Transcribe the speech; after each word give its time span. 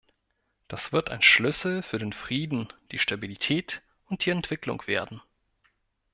Das 0.67 0.91
wird 0.91 1.11
ein 1.11 1.21
Schlüssel 1.21 1.83
für 1.83 1.99
den 1.99 2.11
Frieden, 2.11 2.69
die 2.91 2.97
Stabilität 2.97 3.83
und 4.07 4.25
die 4.25 4.31
Entwicklung 4.31 4.81
werden. 4.87 5.21